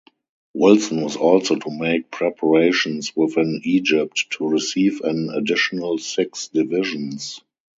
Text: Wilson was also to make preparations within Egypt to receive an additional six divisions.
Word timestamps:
Wilson 0.55 1.01
was 1.03 1.15
also 1.15 1.57
to 1.57 1.69
make 1.69 2.09
preparations 2.09 3.15
within 3.15 3.61
Egypt 3.63 4.25
to 4.31 4.47
receive 4.49 4.99
an 5.01 5.29
additional 5.31 5.99
six 5.99 6.47
divisions. 6.47 7.41